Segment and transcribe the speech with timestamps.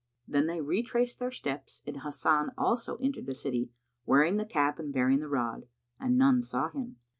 [0.27, 3.69] Then they retraced their steps and Hasan also entered the city,
[4.07, 5.67] wearing the cap and bearing the rod;
[5.99, 6.97] and none saw him.